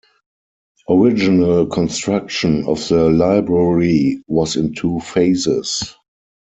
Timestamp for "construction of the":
1.67-3.11